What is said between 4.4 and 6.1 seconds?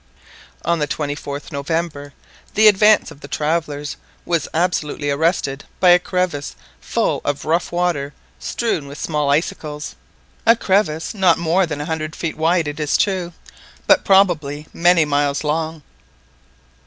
absolutely arrested by a